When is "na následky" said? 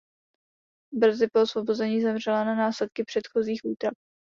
2.43-3.03